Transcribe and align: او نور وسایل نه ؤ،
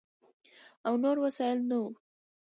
او 0.87 0.93
نور 1.03 1.17
وسایل 1.25 1.59
نه 1.69 1.77
ؤ، 1.85 1.87